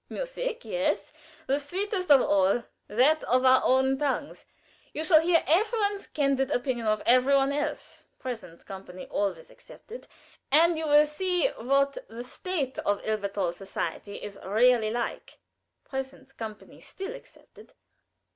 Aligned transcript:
"Music, 0.09 0.65
yes, 0.65 1.13
the 1.45 1.59
sweetest 1.59 2.09
of 2.09 2.21
all 2.23 2.63
that 2.87 3.23
of 3.25 3.45
our 3.45 3.61
own 3.63 3.99
tongues. 3.99 4.45
You 4.95 5.03
shall 5.03 5.21
hear 5.21 5.43
every 5.45 5.77
one's 5.79 6.07
candid 6.07 6.49
opinion 6.49 6.87
of 6.87 7.03
every 7.05 7.35
one 7.35 7.51
else 7.53 8.07
present 8.17 8.65
company 8.65 9.05
always 9.11 9.51
excepted, 9.51 10.07
and 10.51 10.75
you 10.75 10.87
will 10.87 11.05
see 11.05 11.49
what 11.49 11.99
the 12.09 12.23
state 12.23 12.79
of 12.79 12.99
Elberthal 13.05 13.53
society 13.53 14.13
really 14.43 14.87
is 14.87 15.37
present 15.83 16.35
company 16.35 16.81
still 16.81 17.13
excepted. 17.13 17.75